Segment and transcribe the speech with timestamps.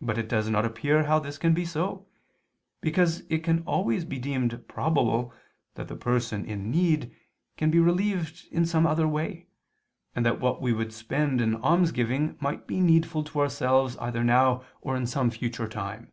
[0.00, 2.08] But it does not appear how this can be so,
[2.80, 5.32] because it can always be deemed probable
[5.74, 7.14] that the person in need
[7.56, 9.46] can be relieved in some other way,
[10.12, 14.64] and that what we would spend in almsgiving might be needful to ourselves either now
[14.80, 16.10] or in some future time.